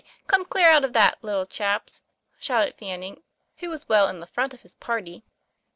[0.25, 2.01] Come, clear out of that, little chaps!"
[2.39, 3.21] shouted Fanning,
[3.57, 5.23] who was well in the front of his party.